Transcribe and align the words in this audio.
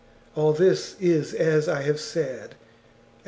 All 0.35 0.51
this 0.51 0.95
is 0.99 1.31
as 1.35 1.67
I 1.69 1.83
have 1.83 1.99
said, 1.99 2.55
and 2.55 2.55
XXXI. 2.55 2.55